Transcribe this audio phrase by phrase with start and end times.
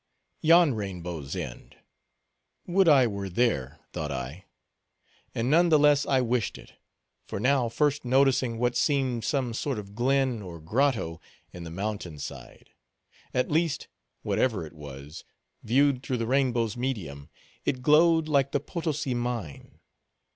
[0.41, 1.75] Yon rainbow's end,
[2.65, 4.45] would I were there, thought I.
[5.35, 6.73] And none the less I wished it,
[7.27, 11.21] for now first noticing what seemed some sort of glen, or grotto,
[11.53, 12.71] in the mountain side;
[13.31, 13.89] at least,
[14.23, 15.23] whatever it was,
[15.61, 17.29] viewed through the rainbow's medium,
[17.63, 19.81] it glowed like the Potosi mine.